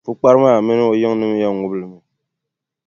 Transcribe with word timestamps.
Pukpara 0.05 0.37
maa 0.43 0.61
mini 0.65 0.83
o 0.91 0.99
yiŋnima 1.01 1.35
yɛn 1.41 1.57
ŋubi 1.59 1.75
li 1.81 1.87
mi. 1.91 1.97